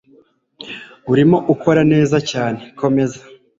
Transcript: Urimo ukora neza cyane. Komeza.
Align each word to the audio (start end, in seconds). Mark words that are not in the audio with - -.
Urimo 1.11 1.37
ukora 1.53 1.81
neza 1.91 2.17
cyane. 2.29 2.59
Komeza. 2.79 3.21